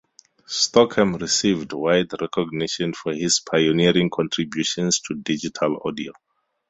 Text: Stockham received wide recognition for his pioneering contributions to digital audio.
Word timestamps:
Stockham 0.47 1.13
received 1.17 1.73
wide 1.73 2.07
recognition 2.19 2.91
for 2.91 3.13
his 3.13 3.39
pioneering 3.39 4.09
contributions 4.09 4.99
to 4.99 5.13
digital 5.13 5.79
audio. 5.85 6.11